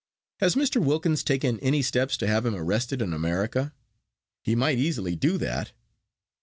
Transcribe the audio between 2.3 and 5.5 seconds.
him arrested in America? He might easily do